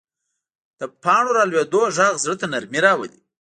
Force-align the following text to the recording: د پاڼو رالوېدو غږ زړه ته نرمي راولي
د 0.79 0.81
پاڼو 1.03 1.31
رالوېدو 1.37 1.81
غږ 1.97 2.15
زړه 2.23 2.35
ته 2.39 2.45
نرمي 2.53 2.79
راولي 2.85 3.19